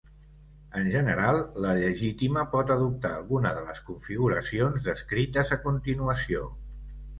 [0.79, 6.53] En general, la llegítima pot adoptar alguna de les configuracions descrites a continuació.